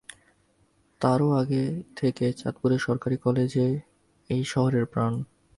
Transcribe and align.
তারও 1.01 1.29
আগে 1.31 1.63
থেকে 1.95 2.25
চাঁদপুর 2.33 2.71
সরকারি 2.79 3.17
কলেজ 3.17 3.51
এই 4.29 4.43
শহরের 4.43 4.85
প্রাণ। 4.85 5.13